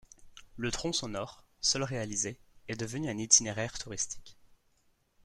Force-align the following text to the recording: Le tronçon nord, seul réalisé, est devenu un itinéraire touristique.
Le 0.57 0.71
tronçon 0.71 1.09
nord, 1.09 1.43
seul 1.59 1.83
réalisé, 1.83 2.39
est 2.69 2.75
devenu 2.75 3.07
un 3.07 3.19
itinéraire 3.19 3.77
touristique. 3.77 4.35